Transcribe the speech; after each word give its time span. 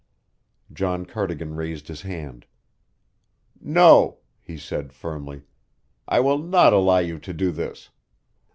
John 0.73 1.05
Cardigan 1.05 1.53
raised 1.53 1.87
his 1.87 2.01
hand. 2.01 2.47
"No," 3.61 4.17
he 4.41 4.57
said 4.57 4.93
firmly, 4.93 5.43
"I 6.07 6.19
will 6.21 6.39
not 6.39 6.73
allow 6.73 6.97
you 6.97 7.19
to 7.19 7.33
do 7.33 7.51
this. 7.51 7.91